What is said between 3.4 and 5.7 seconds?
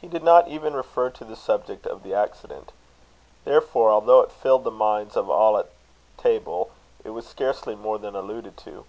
Therefore, although it filled the minds of all at